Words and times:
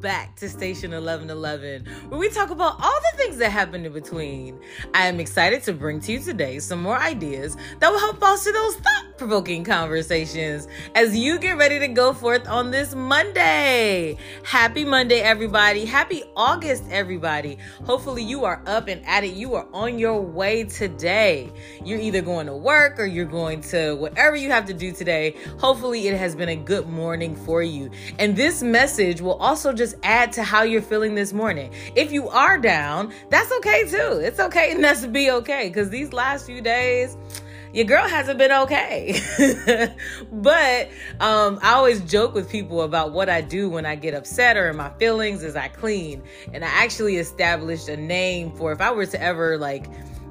back 0.00 0.34
to 0.36 0.48
Station 0.48 0.92
1111, 0.92 1.84
where 2.08 2.18
we 2.18 2.30
talk 2.30 2.50
about 2.50 2.80
all 2.82 3.00
the 3.12 3.18
things 3.18 3.36
that 3.36 3.50
happen 3.50 3.84
in 3.84 3.92
between. 3.92 4.58
I 4.94 5.06
am 5.06 5.20
excited 5.20 5.62
to 5.64 5.74
bring 5.74 6.00
to 6.00 6.12
you 6.12 6.20
today 6.20 6.58
some 6.58 6.80
more 6.80 6.98
ideas 6.98 7.56
that 7.80 7.90
will 7.90 7.98
help 7.98 8.18
foster 8.18 8.52
those 8.52 8.76
thought 8.76 9.10
provoking 9.20 9.62
conversations 9.62 10.66
as 10.94 11.14
you 11.14 11.38
get 11.38 11.58
ready 11.58 11.78
to 11.78 11.88
go 11.88 12.14
forth 12.14 12.48
on 12.48 12.70
this 12.70 12.94
Monday. 12.94 14.16
Happy 14.44 14.82
Monday, 14.82 15.20
everybody. 15.20 15.84
Happy 15.84 16.22
August, 16.34 16.84
everybody. 16.90 17.58
Hopefully, 17.84 18.22
you 18.22 18.46
are 18.46 18.62
up 18.66 18.88
and 18.88 19.04
at 19.06 19.22
it. 19.22 19.34
You 19.34 19.54
are 19.56 19.68
on 19.74 19.98
your 19.98 20.22
way 20.22 20.64
today. 20.64 21.52
You're 21.84 22.00
either 22.00 22.22
going 22.22 22.46
to 22.46 22.56
work 22.56 22.98
or 22.98 23.04
you're 23.04 23.26
going 23.26 23.60
to 23.62 23.94
whatever 23.96 24.36
you 24.36 24.50
have 24.50 24.64
to 24.66 24.72
do 24.72 24.90
today. 24.92 25.36
Hopefully, 25.58 26.08
it 26.08 26.16
has 26.16 26.34
been 26.34 26.48
a 26.48 26.56
good 26.56 26.88
morning 26.88 27.36
for 27.36 27.62
you. 27.62 27.90
And 28.18 28.34
this 28.34 28.62
message 28.62 29.20
will 29.20 29.36
also 29.36 29.74
just 29.74 29.89
add 30.02 30.32
to 30.32 30.42
how 30.42 30.62
you're 30.62 30.82
feeling 30.82 31.14
this 31.14 31.32
morning. 31.32 31.72
If 31.94 32.12
you 32.12 32.28
are 32.28 32.58
down, 32.58 33.12
that's 33.28 33.50
okay 33.58 33.88
too. 33.88 34.20
It's 34.22 34.40
okay 34.40 34.72
and 34.72 34.82
that's 34.82 35.06
be 35.06 35.30
okay 35.30 35.68
because 35.68 35.90
these 35.90 36.12
last 36.12 36.46
few 36.46 36.60
days, 36.60 37.16
your 37.72 37.84
girl 37.84 38.08
hasn't 38.08 38.38
been 38.38 38.50
okay. 38.50 39.20
but 40.32 40.88
um, 41.20 41.58
I 41.62 41.74
always 41.74 42.00
joke 42.00 42.34
with 42.34 42.50
people 42.50 42.82
about 42.82 43.12
what 43.12 43.28
I 43.28 43.40
do 43.40 43.70
when 43.70 43.86
I 43.86 43.94
get 43.94 44.14
upset 44.14 44.56
or 44.56 44.68
in 44.68 44.76
my 44.76 44.90
feelings 44.98 45.42
is 45.42 45.54
I 45.54 45.68
clean. 45.68 46.22
And 46.52 46.64
I 46.64 46.68
actually 46.68 47.16
established 47.16 47.88
a 47.88 47.96
name 47.96 48.52
for 48.52 48.72
if 48.72 48.80
I 48.80 48.90
were 48.90 49.06
to 49.06 49.22
ever 49.22 49.56
like 49.56 49.86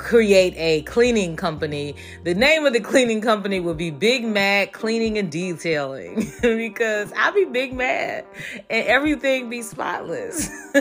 create 0.00 0.54
a 0.56 0.80
cleaning 0.82 1.36
company, 1.36 1.94
the 2.24 2.34
name 2.34 2.64
of 2.64 2.72
the 2.72 2.80
cleaning 2.80 3.20
company 3.20 3.60
would 3.60 3.76
be 3.76 3.90
Big 3.90 4.24
Mad 4.24 4.72
Cleaning 4.72 5.18
and 5.18 5.30
Detailing. 5.30 6.26
Because 6.60 7.12
I'll 7.16 7.32
be 7.32 7.44
big 7.44 7.74
mad 7.74 8.24
and 8.70 8.86
everything 8.86 9.50
be 9.50 9.62
spotless. 9.62 10.50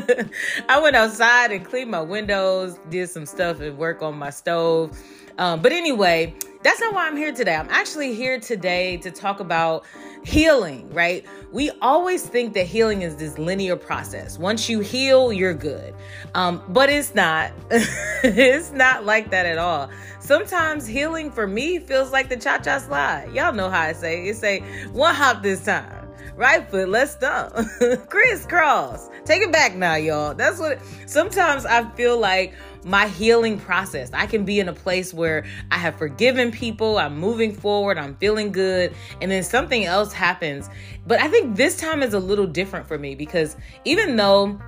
I 0.69 0.79
went 0.81 0.95
outside 0.95 1.51
and 1.51 1.65
cleaned 1.65 1.91
my 1.91 2.01
windows, 2.01 2.79
did 2.89 3.09
some 3.09 3.25
stuff 3.25 3.59
and 3.59 3.77
work 3.77 4.01
on 4.01 4.15
my 4.15 4.29
stove 4.29 4.97
um, 5.39 5.61
but 5.61 5.71
anyway, 5.71 6.35
that's 6.63 6.81
not 6.81 6.93
why 6.93 7.07
I'm 7.07 7.15
here 7.15 7.33
today. 7.33 7.55
I'm 7.55 7.69
actually 7.69 8.13
here 8.13 8.39
today 8.39 8.97
to 8.97 9.09
talk 9.09 9.39
about 9.39 9.85
healing, 10.25 10.93
right? 10.93 11.25
We 11.53 11.71
always 11.81 12.25
think 12.25 12.53
that 12.55 12.65
healing 12.65 13.01
is 13.01 13.15
this 13.15 13.39
linear 13.39 13.77
process. 13.77 14.37
Once 14.37 14.67
you 14.67 14.81
heal, 14.81 15.31
you're 15.31 15.53
good. 15.53 15.95
Um, 16.35 16.61
but 16.67 16.89
it's 16.89 17.15
not. 17.15 17.53
it's 17.71 18.71
not 18.71 19.05
like 19.05 19.31
that 19.31 19.45
at 19.45 19.57
all. 19.57 19.89
Sometimes 20.19 20.85
healing 20.85 21.31
for 21.31 21.47
me 21.47 21.79
feels 21.79 22.11
like 22.11 22.27
the 22.27 22.37
cha 22.37 22.57
cha 22.57 22.79
slide. 22.79 23.31
Y'all 23.33 23.53
know 23.53 23.69
how 23.69 23.81
I 23.81 23.93
say 23.93 24.27
it. 24.27 24.31
It 24.31 24.35
say 24.35 24.59
one 24.91 25.15
hop 25.15 25.41
this 25.41 25.63
time. 25.63 25.98
Right 26.35 26.69
foot, 26.69 26.89
let's 26.89 27.11
stomp. 27.11 27.53
Crisscross. 28.09 29.09
Take 29.25 29.41
it 29.41 29.51
back 29.51 29.75
now, 29.75 29.95
y'all. 29.95 30.33
That's 30.33 30.59
what 30.59 30.79
sometimes 31.05 31.65
I 31.65 31.89
feel 31.91 32.17
like 32.17 32.53
my 32.83 33.07
healing 33.07 33.59
process. 33.59 34.09
I 34.13 34.25
can 34.25 34.45
be 34.45 34.59
in 34.59 34.69
a 34.69 34.73
place 34.73 35.13
where 35.13 35.45
I 35.71 35.77
have 35.77 35.97
forgiven 35.97 36.51
people, 36.51 36.97
I'm 36.97 37.17
moving 37.17 37.53
forward, 37.53 37.97
I'm 37.97 38.15
feeling 38.15 38.51
good, 38.51 38.93
and 39.21 39.29
then 39.29 39.43
something 39.43 39.85
else 39.85 40.13
happens. 40.13 40.69
But 41.05 41.19
I 41.19 41.27
think 41.27 41.55
this 41.55 41.77
time 41.77 42.01
is 42.03 42.13
a 42.13 42.19
little 42.19 42.47
different 42.47 42.87
for 42.87 42.97
me 42.97 43.15
because 43.15 43.57
even 43.85 44.15
though 44.15 44.59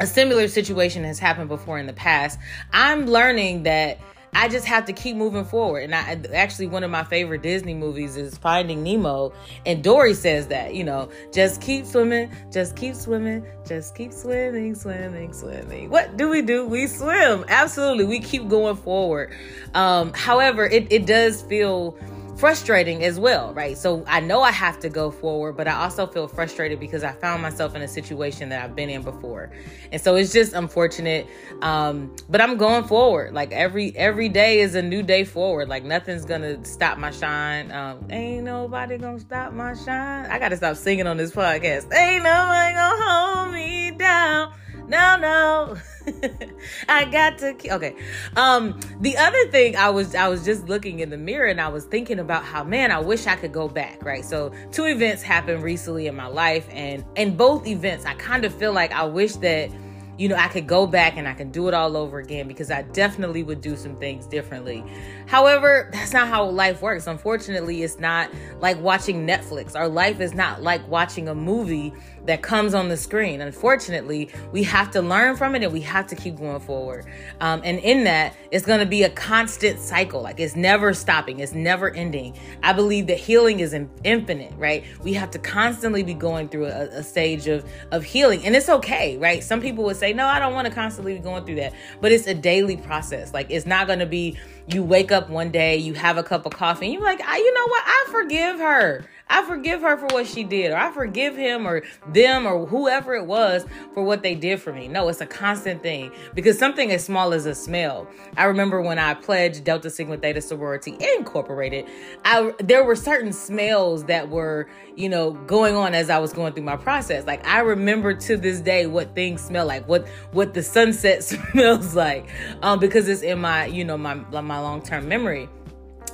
a 0.00 0.06
similar 0.06 0.48
situation 0.48 1.04
has 1.04 1.18
happened 1.18 1.48
before 1.48 1.78
in 1.78 1.86
the 1.86 1.92
past, 1.92 2.38
I'm 2.72 3.06
learning 3.06 3.62
that 3.64 3.98
I 4.34 4.48
just 4.48 4.66
have 4.66 4.84
to 4.86 4.92
keep 4.92 5.16
moving 5.16 5.44
forward. 5.44 5.84
And 5.84 5.94
I 5.94 6.20
actually 6.34 6.66
one 6.66 6.82
of 6.84 6.90
my 6.90 7.04
favorite 7.04 7.42
Disney 7.42 7.74
movies 7.74 8.16
is 8.16 8.36
Finding 8.38 8.82
Nemo, 8.82 9.32
and 9.64 9.82
Dory 9.82 10.14
says 10.14 10.48
that, 10.48 10.74
you 10.74 10.84
know, 10.84 11.08
just 11.32 11.60
keep 11.60 11.86
swimming, 11.86 12.30
just 12.52 12.76
keep 12.76 12.94
swimming, 12.94 13.46
just 13.66 13.94
keep 13.94 14.12
swimming, 14.12 14.74
swimming, 14.74 15.32
swimming. 15.32 15.90
What 15.90 16.16
do 16.16 16.28
we 16.28 16.42
do? 16.42 16.66
We 16.66 16.86
swim. 16.86 17.44
Absolutely. 17.48 18.04
We 18.04 18.20
keep 18.20 18.48
going 18.48 18.76
forward. 18.76 19.34
Um, 19.74 20.12
however, 20.12 20.64
it, 20.64 20.92
it 20.92 21.06
does 21.06 21.42
feel 21.42 21.96
frustrating 22.36 23.04
as 23.04 23.18
well, 23.18 23.52
right? 23.54 23.76
So 23.76 24.04
I 24.06 24.20
know 24.20 24.42
I 24.42 24.50
have 24.50 24.78
to 24.80 24.88
go 24.88 25.10
forward, 25.10 25.56
but 25.56 25.68
I 25.68 25.74
also 25.74 26.06
feel 26.06 26.28
frustrated 26.28 26.80
because 26.80 27.04
I 27.04 27.12
found 27.12 27.42
myself 27.42 27.74
in 27.74 27.82
a 27.82 27.88
situation 27.88 28.48
that 28.48 28.64
I've 28.64 28.74
been 28.74 28.90
in 28.90 29.02
before. 29.02 29.50
And 29.92 30.00
so 30.00 30.16
it's 30.16 30.32
just 30.32 30.52
unfortunate. 30.52 31.26
Um, 31.62 32.14
but 32.28 32.40
I'm 32.40 32.56
going 32.56 32.84
forward. 32.84 33.34
Like 33.34 33.52
every 33.52 33.96
every 33.96 34.28
day 34.28 34.60
is 34.60 34.74
a 34.74 34.82
new 34.82 35.02
day 35.02 35.24
forward. 35.24 35.68
Like 35.68 35.84
nothing's 35.84 36.24
gonna 36.24 36.64
stop 36.64 36.98
my 36.98 37.10
shine. 37.10 37.70
Um, 37.72 38.06
ain't 38.10 38.44
nobody 38.44 38.98
gonna 38.98 39.20
stop 39.20 39.52
my 39.52 39.74
shine. 39.74 40.26
I 40.26 40.38
gotta 40.38 40.56
stop 40.56 40.76
singing 40.76 41.06
on 41.06 41.16
this 41.16 41.32
podcast. 41.32 41.92
Ain't 41.94 42.24
nobody 42.24 42.74
gonna 42.74 43.02
hold 43.02 43.52
me 43.54 43.90
down 43.92 44.52
no, 44.88 45.16
no. 45.16 45.76
I 46.88 47.04
got 47.06 47.38
to 47.38 47.56
okay. 47.74 47.96
Um 48.36 48.78
the 49.00 49.16
other 49.16 49.46
thing 49.50 49.76
I 49.76 49.90
was 49.90 50.14
I 50.14 50.28
was 50.28 50.44
just 50.44 50.68
looking 50.68 51.00
in 51.00 51.10
the 51.10 51.16
mirror 51.16 51.46
and 51.46 51.60
I 51.60 51.68
was 51.68 51.84
thinking 51.84 52.18
about 52.18 52.44
how 52.44 52.64
man, 52.64 52.90
I 52.90 52.98
wish 52.98 53.26
I 53.26 53.36
could 53.36 53.52
go 53.52 53.68
back, 53.68 54.04
right? 54.04 54.24
So 54.24 54.52
two 54.72 54.84
events 54.84 55.22
happened 55.22 55.62
recently 55.62 56.06
in 56.06 56.14
my 56.14 56.26
life 56.26 56.66
and 56.70 57.04
in 57.16 57.36
both 57.36 57.66
events 57.66 58.04
I 58.04 58.14
kind 58.14 58.44
of 58.44 58.54
feel 58.54 58.72
like 58.72 58.92
I 58.92 59.04
wish 59.04 59.36
that 59.36 59.70
you 60.16 60.28
know, 60.28 60.36
I 60.36 60.48
could 60.48 60.66
go 60.66 60.86
back 60.86 61.16
and 61.16 61.26
I 61.26 61.34
can 61.34 61.50
do 61.50 61.68
it 61.68 61.74
all 61.74 61.96
over 61.96 62.18
again 62.18 62.46
because 62.46 62.70
I 62.70 62.82
definitely 62.82 63.42
would 63.42 63.60
do 63.60 63.76
some 63.76 63.96
things 63.96 64.26
differently. 64.26 64.84
However, 65.26 65.90
that's 65.92 66.12
not 66.12 66.28
how 66.28 66.44
life 66.44 66.82
works. 66.82 67.06
Unfortunately, 67.06 67.82
it's 67.82 67.98
not 67.98 68.30
like 68.60 68.80
watching 68.80 69.26
Netflix. 69.26 69.74
Our 69.74 69.88
life 69.88 70.20
is 70.20 70.34
not 70.34 70.62
like 70.62 70.86
watching 70.88 71.28
a 71.28 71.34
movie 71.34 71.92
that 72.26 72.42
comes 72.42 72.74
on 72.74 72.88
the 72.88 72.96
screen. 72.96 73.40
Unfortunately, 73.40 74.30
we 74.52 74.62
have 74.62 74.90
to 74.92 75.02
learn 75.02 75.36
from 75.36 75.54
it 75.54 75.62
and 75.62 75.72
we 75.72 75.80
have 75.80 76.06
to 76.06 76.16
keep 76.16 76.36
going 76.36 76.60
forward. 76.60 77.06
Um, 77.40 77.60
and 77.64 77.78
in 77.80 78.04
that, 78.04 78.34
it's 78.50 78.64
going 78.64 78.80
to 78.80 78.86
be 78.86 79.02
a 79.02 79.10
constant 79.10 79.78
cycle. 79.78 80.22
Like 80.22 80.40
it's 80.40 80.56
never 80.56 80.94
stopping, 80.94 81.40
it's 81.40 81.52
never 81.52 81.90
ending. 81.90 82.36
I 82.62 82.72
believe 82.72 83.08
that 83.08 83.18
healing 83.18 83.60
is 83.60 83.74
infinite, 84.04 84.52
right? 84.56 84.84
We 85.02 85.12
have 85.14 85.30
to 85.32 85.38
constantly 85.38 86.02
be 86.02 86.14
going 86.14 86.48
through 86.48 86.66
a, 86.66 86.86
a 86.86 87.02
stage 87.02 87.46
of, 87.46 87.68
of 87.90 88.04
healing. 88.04 88.44
And 88.44 88.56
it's 88.56 88.68
okay, 88.68 89.18
right? 89.18 89.42
Some 89.42 89.60
people 89.60 89.84
would 89.84 89.96
say, 89.96 90.03
no, 90.12 90.26
I 90.26 90.38
don't 90.38 90.54
want 90.54 90.68
to 90.68 90.74
constantly 90.74 91.14
be 91.14 91.20
going 91.20 91.44
through 91.44 91.56
that. 91.56 91.72
But 92.00 92.12
it's 92.12 92.26
a 92.26 92.34
daily 92.34 92.76
process. 92.76 93.32
Like 93.32 93.46
it's 93.50 93.66
not 93.66 93.86
going 93.86 94.00
to 94.00 94.06
be 94.06 94.38
you 94.66 94.82
wake 94.82 95.12
up 95.12 95.28
one 95.28 95.50
day, 95.50 95.76
you 95.76 95.94
have 95.94 96.16
a 96.16 96.22
cup 96.22 96.46
of 96.46 96.52
coffee, 96.52 96.86
and 96.86 96.94
you're 96.94 97.02
like, 97.02 97.20
I, 97.20 97.36
you 97.36 97.54
know 97.54 97.66
what? 97.66 97.82
I 97.86 98.06
forgive 98.10 98.58
her. 98.58 99.04
I 99.28 99.44
forgive 99.46 99.80
her 99.80 99.96
for 99.96 100.06
what 100.08 100.26
she 100.26 100.44
did, 100.44 100.70
or 100.70 100.76
I 100.76 100.92
forgive 100.92 101.34
him 101.34 101.66
or 101.66 101.82
them 102.08 102.46
or 102.46 102.66
whoever 102.66 103.14
it 103.14 103.26
was 103.26 103.64
for 103.94 104.04
what 104.04 104.22
they 104.22 104.34
did 104.34 104.60
for 104.60 104.72
me. 104.72 104.86
No, 104.86 105.08
it's 105.08 105.20
a 105.20 105.26
constant 105.26 105.82
thing 105.82 106.12
because 106.34 106.58
something 106.58 106.92
as 106.92 107.04
small 107.04 107.32
as 107.32 107.46
a 107.46 107.54
smell. 107.54 108.06
I 108.36 108.44
remember 108.44 108.82
when 108.82 108.98
I 108.98 109.14
pledged 109.14 109.64
Delta 109.64 109.88
Sigma 109.88 110.18
Theta 110.18 110.42
Sorority 110.42 110.96
Incorporated, 111.16 111.86
I 112.24 112.52
there 112.58 112.84
were 112.84 112.96
certain 112.96 113.32
smells 113.32 114.04
that 114.04 114.28
were, 114.28 114.68
you 114.94 115.08
know, 115.08 115.32
going 115.32 115.74
on 115.74 115.94
as 115.94 116.10
I 116.10 116.18
was 116.18 116.32
going 116.32 116.52
through 116.52 116.64
my 116.64 116.76
process. 116.76 117.26
Like 117.26 117.46
I 117.46 117.60
remember 117.60 118.14
to 118.14 118.36
this 118.36 118.60
day 118.60 118.86
what 118.86 119.14
things 119.14 119.42
smell 119.42 119.66
like, 119.66 119.88
what 119.88 120.06
what 120.32 120.52
the 120.52 120.62
sunset 120.62 121.24
smells 121.52 121.94
like, 121.94 122.28
um, 122.62 122.78
because 122.78 123.08
it's 123.08 123.22
in 123.22 123.40
my, 123.40 123.66
you 123.66 123.84
know, 123.84 123.96
my 123.96 124.14
my 124.14 124.60
long 124.60 124.82
term 124.82 125.08
memory 125.08 125.48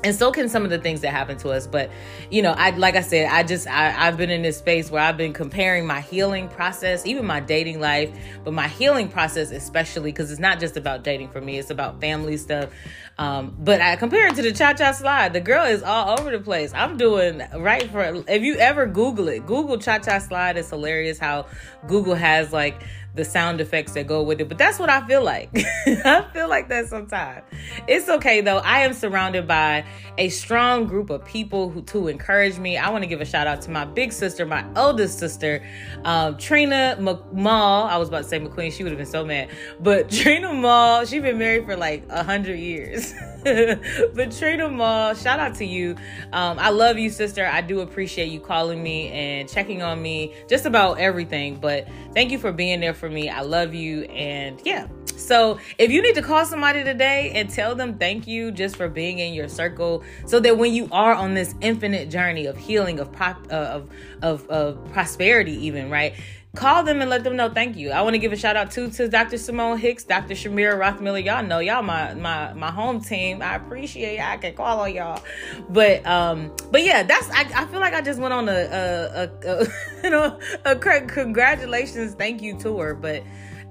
and 0.03 0.15
so 0.15 0.31
can 0.33 0.49
some 0.49 0.65
of 0.65 0.71
the 0.71 0.79
things 0.79 1.01
that 1.01 1.11
happen 1.11 1.37
to 1.37 1.51
us 1.51 1.67
but 1.67 1.91
you 2.31 2.41
know 2.43 2.53
i 2.53 2.71
like 2.71 2.97
i 2.97 3.01
said 3.01 3.29
i 3.31 3.43
just 3.43 3.67
I, 3.67 4.07
i've 4.07 4.17
been 4.17 4.31
in 4.31 4.43
this 4.43 4.57
space 4.57 4.91
where 4.91 5.03
i've 5.03 5.17
been 5.17 5.33
comparing 5.33 5.87
my 5.87 6.01
healing 6.01 6.49
process 6.49 7.05
even 7.07 7.27
my 7.27 7.41
dating 7.41 7.81
life 7.81 8.11
but 8.45 8.53
my 8.53 8.69
healing 8.69 9.09
process 9.09 9.51
especially 9.51 10.11
because 10.13 10.31
it's 10.31 10.41
not 10.41 10.61
just 10.61 10.77
about 10.77 11.05
dating 11.05 11.29
for 11.29 11.41
me 11.41 11.59
it's 11.59 11.71
about 11.71 12.01
family 12.01 12.37
stuff. 12.37 12.71
Um, 13.19 13.55
but 13.59 13.83
i 13.83 13.97
compare 13.97 14.29
it 14.29 14.37
to 14.37 14.43
the 14.43 14.53
cha-cha 14.53 14.93
slide 14.93 15.35
the 15.35 15.41
girl 15.41 15.67
is 15.67 15.83
all 15.83 16.19
over 16.19 16.31
the 16.31 16.41
place. 16.41 16.73
I'm 16.73 16.97
doing 16.97 17.43
right 17.55 17.91
for 17.91 18.25
if 18.29 18.43
you 18.43 18.57
ever 18.57 18.87
google 18.87 19.29
it 19.29 19.45
google 19.47 19.77
cha-cha 19.77 20.19
slide 20.21 20.57
it's 20.57 20.71
hilarious 20.71 21.19
how 21.19 21.47
google 21.87 22.15
has 22.15 22.53
like 22.53 22.83
the 23.15 23.25
sound 23.25 23.61
effects 23.61 23.93
that 23.93 24.07
go 24.07 24.23
with 24.23 24.41
it. 24.41 24.49
But 24.49 24.59
that's 24.59 24.79
what 24.79 24.89
I 24.89 25.07
feel 25.07 25.23
like. 25.23 25.51
I 25.87 26.27
feel 26.33 26.49
like 26.49 26.69
that 26.69 26.87
sometimes. 26.87 27.45
It's 27.87 28.09
okay 28.09 28.41
though. 28.41 28.59
I 28.59 28.81
am 28.81 28.93
surrounded 28.93 29.47
by 29.47 29.85
a 30.19 30.29
strong 30.29 30.87
group 30.87 31.11
of 31.11 31.25
people 31.25 31.71
who 31.71 31.83
to 31.83 32.09
encourage 32.09 32.59
me. 32.59 32.77
I 32.77 32.91
want 32.91 33.03
to 33.03 33.09
give 33.09 33.21
a 33.21 33.25
shout 33.25 33.47
out 33.47 33.63
to 33.63 33.71
my 33.71 33.85
big 33.85 34.13
sister, 34.13 34.47
my 34.47 34.65
eldest 34.77 35.19
sister, 35.19 35.65
um, 36.05 36.37
Trina 36.37 36.97
McMall. 37.01 37.89
I 37.89 37.97
was 37.97 38.09
about 38.09 38.23
to 38.23 38.29
say 38.29 38.39
McQueen. 38.39 38.73
She 38.73 38.83
would 38.83 38.93
have 38.93 38.99
been 38.99 39.07
so 39.07 39.25
mad. 39.25 39.49
But 39.81 40.11
Trina 40.11 40.53
Mall, 40.53 41.05
she's 41.05 41.23
been 41.23 41.39
married 41.39 41.65
for 41.65 41.77
like 41.77 42.05
a 42.11 42.23
hundred 42.23 42.59
years. 42.59 43.15
but 43.45 44.31
Trina 44.33 44.69
Mall, 44.69 45.15
shout 45.15 45.41
out 45.41 45.55
to 45.57 45.65
you. 45.65 45.97
Um, 46.33 46.59
I 46.59 46.71
love 46.71 46.99
you, 46.99 47.11
sister. 47.11 47.47
I 47.47 47.61
do 47.63 47.81
appreciate 47.81 48.31
you 48.31 48.41
calling 48.41 48.83
me 48.83 49.09
and 49.09 49.49
checking 49.49 49.83
on 49.83 50.01
me 50.01 50.35
just 50.49 50.67
about 50.67 50.99
everything. 50.99 51.57
But 51.57 51.89
thank 52.15 52.31
you 52.31 52.39
for 52.39 52.53
being 52.53 52.81
there 52.81 52.95
for 53.01 53.11
me. 53.11 53.29
I 53.29 53.41
love 53.41 53.75
you. 53.75 54.03
And 54.03 54.61
yeah. 54.65 54.87
So 55.17 55.59
if 55.79 55.91
you 55.91 56.01
need 56.03 56.15
to 56.15 56.23
call 56.23 56.45
somebody 56.45 56.85
today 56.85 57.33
and 57.35 57.51
tell 57.51 57.75
them 57.75 57.99
thank 57.99 58.27
you 58.27 58.53
just 58.53 58.77
for 58.77 58.89
being 58.89 59.19
in 59.19 59.35
your 59.35 59.49
circle, 59.49 60.05
so 60.27 60.39
that 60.41 60.57
when 60.57 60.73
you 60.73 60.89
are 60.93 61.15
on 61.15 61.35
this 61.35 61.55
infinite 61.61 62.11
journey 62.11 62.47
of 62.47 62.57
healing, 62.57 63.01
of 63.01 63.09
uh, 63.21 63.35
of, 63.51 63.91
of 64.23 64.49
of 64.49 64.93
prosperity, 64.93 65.67
even 65.67 65.91
right, 65.91 66.15
call 66.57 66.83
them 66.83 67.01
and 67.01 67.09
let 67.09 67.23
them 67.23 67.37
know 67.37 67.49
thank 67.49 67.77
you. 67.77 67.91
I 67.91 68.03
want 68.03 68.15
to 68.15 68.19
give 68.19 68.33
a 68.33 68.37
shout 68.37 68.57
out 68.57 68.71
too 68.71 68.91
to 68.91 69.09
Dr. 69.09 69.39
Simone 69.39 69.79
Hicks, 69.79 70.05
Dr. 70.05 70.35
Shamira 70.35 70.75
Rothmiller. 70.75 71.25
Y'all 71.25 71.45
know 71.45 71.61
y'all 71.61 71.83
my 71.83 72.15
my 72.15 72.53
my 72.55 72.71
home 72.71 73.01
team. 73.01 73.41
I 73.43 73.55
appreciate 73.57 74.17
y'all. 74.17 74.31
I 74.31 74.37
can 74.37 74.55
call 74.55 74.81
on 74.81 74.95
y'all. 74.95 75.23
But 75.69 76.05
um 76.07 76.53
but 76.71 76.85
yeah, 76.85 77.03
that's 77.03 77.31
I, 77.31 77.49
I 77.55 77.67
feel 77.67 77.81
like 77.81 77.95
I 77.95 78.01
just 78.01 78.21
went 78.21 78.35
on 78.35 78.49
a 78.49 78.53
a, 78.53 79.23
a, 79.23 79.63
a 79.63 79.67
you 80.05 80.11
know 80.11 80.39
a 80.65 80.77
congratulations 80.77 82.15
thank 82.15 82.43
you 82.43 82.59
tour, 82.59 82.95
but 82.95 83.23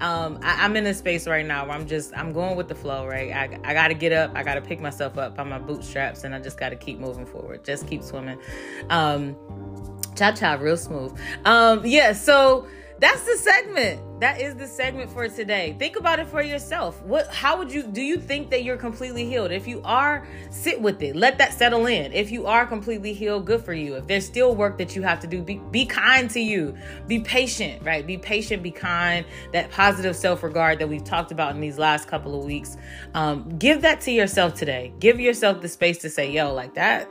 um, 0.01 0.39
I, 0.41 0.65
am 0.65 0.77
in 0.77 0.85
a 0.85 0.93
space 0.93 1.27
right 1.27 1.45
now 1.45 1.65
where 1.65 1.75
I'm 1.75 1.85
just 1.85 2.15
I'm 2.15 2.31
going 2.31 2.55
with 2.55 2.69
the 2.69 2.75
flow, 2.75 3.05
right? 3.05 3.33
I, 3.33 3.59
I 3.65 3.73
got 3.73 3.89
to 3.89 3.93
get 3.93 4.13
up, 4.13 4.31
I 4.33 4.43
got 4.43 4.55
to 4.55 4.61
pick 4.61 4.79
myself 4.79 5.17
up 5.17 5.35
by 5.35 5.43
my 5.43 5.59
bootstraps, 5.59 6.23
and 6.23 6.33
I 6.33 6.39
just 6.39 6.57
got 6.57 6.69
to 6.69 6.77
keep 6.77 6.99
moving 6.99 7.25
forward, 7.25 7.65
just 7.65 7.85
keep 7.85 8.01
swimming. 8.01 8.39
Um, 8.89 9.35
cha 10.19 10.31
cha, 10.33 10.53
real 10.53 10.77
smooth. 10.77 11.17
Um, 11.45 11.85
yeah, 11.85 12.13
so 12.13 12.67
that's 12.99 13.21
the 13.21 13.37
segment. 13.37 14.01
That 14.19 14.41
is 14.41 14.55
the 14.55 14.67
segment 14.67 15.09
for 15.09 15.29
today. 15.29 15.73
Think 15.79 15.95
about 15.95 16.19
it 16.19 16.27
for 16.27 16.41
yourself. 16.41 17.01
What 17.03 17.33
how 17.33 17.57
would 17.57 17.71
you 17.71 17.83
do 17.83 18.01
you 18.01 18.17
think 18.17 18.49
that 18.49 18.65
you're 18.65 18.75
completely 18.75 19.25
healed? 19.25 19.51
If 19.51 19.65
you 19.65 19.81
are, 19.85 20.27
sit 20.49 20.81
with 20.81 21.01
it. 21.01 21.15
Let 21.15 21.37
that 21.37 21.53
settle 21.53 21.85
in. 21.85 22.11
If 22.11 22.29
you 22.29 22.45
are 22.45 22.65
completely 22.65 23.13
healed, 23.13 23.45
good 23.45 23.63
for 23.63 23.71
you. 23.73 23.95
If 23.95 24.07
there's 24.07 24.25
still 24.25 24.53
work 24.53 24.77
that 24.79 24.97
you 24.97 25.01
have 25.03 25.21
to 25.21 25.27
do, 25.27 25.41
be 25.41 25.61
be 25.71 25.85
kind 25.85 26.29
to 26.31 26.41
you. 26.41 26.75
Be 27.07 27.21
patient, 27.21 27.81
right? 27.85 28.05
Be 28.05 28.17
patient, 28.17 28.61
be 28.61 28.71
kind. 28.71 29.25
That 29.53 29.71
positive 29.71 30.17
self-regard 30.17 30.79
that 30.79 30.89
we've 30.89 31.05
talked 31.05 31.31
about 31.31 31.55
in 31.55 31.61
these 31.61 31.79
last 31.79 32.09
couple 32.09 32.37
of 32.37 32.43
weeks. 32.43 32.75
Um, 33.13 33.47
give 33.57 33.81
that 33.83 34.01
to 34.01 34.11
yourself 34.11 34.55
today. 34.55 34.91
Give 34.99 35.21
yourself 35.21 35.61
the 35.61 35.69
space 35.69 35.99
to 35.99 36.09
say, 36.09 36.29
yo, 36.29 36.53
like 36.53 36.73
that 36.73 37.07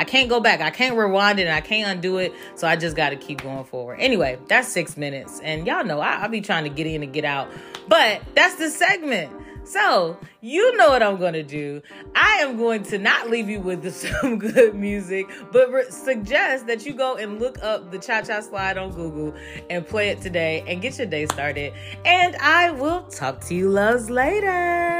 I 0.00 0.04
can't 0.04 0.30
go 0.30 0.40
back. 0.40 0.62
I 0.62 0.70
can't 0.70 0.96
rewind 0.96 1.38
it 1.40 1.42
and 1.42 1.54
I 1.54 1.60
can't 1.60 1.86
undo 1.90 2.16
it. 2.16 2.32
So 2.54 2.66
I 2.66 2.74
just 2.74 2.96
got 2.96 3.10
to 3.10 3.16
keep 3.16 3.42
going 3.42 3.64
forward. 3.64 3.98
Anyway, 4.00 4.38
that's 4.48 4.66
six 4.66 4.96
minutes. 4.96 5.40
And 5.40 5.66
y'all 5.66 5.84
know 5.84 6.00
I, 6.00 6.22
will 6.22 6.30
be 6.30 6.40
trying 6.40 6.64
to 6.64 6.70
get 6.70 6.86
in 6.86 7.02
and 7.02 7.12
get 7.12 7.26
out. 7.26 7.50
But 7.86 8.22
that's 8.34 8.54
the 8.54 8.70
segment. 8.70 9.30
So, 9.64 10.16
you 10.40 10.74
know 10.78 10.88
what 10.88 11.02
I'm 11.02 11.18
going 11.18 11.34
to 11.34 11.42
do. 11.42 11.82
I 12.14 12.38
am 12.40 12.56
going 12.56 12.82
to 12.84 12.98
not 12.98 13.28
leave 13.28 13.50
you 13.50 13.60
with 13.60 13.94
some 14.22 14.38
good 14.38 14.74
music, 14.74 15.26
but 15.52 15.70
re- 15.70 15.90
suggest 15.90 16.66
that 16.68 16.86
you 16.86 16.94
go 16.94 17.16
and 17.16 17.38
look 17.38 17.62
up 17.62 17.90
the 17.90 17.98
Cha 17.98 18.22
Cha 18.22 18.40
Slide 18.40 18.78
on 18.78 18.92
Google 18.92 19.34
and 19.68 19.86
play 19.86 20.08
it 20.08 20.22
today 20.22 20.64
and 20.66 20.80
get 20.80 20.96
your 20.96 21.08
day 21.08 21.26
started. 21.26 21.74
And 22.06 22.36
I 22.36 22.70
will 22.70 23.02
talk 23.02 23.42
to 23.42 23.54
you 23.54 23.68
loves 23.68 24.08
later. 24.08 24.99